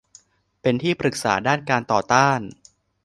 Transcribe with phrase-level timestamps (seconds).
[0.61, 2.39] เป็นที่ปรึกษาด้านการต่อต้าน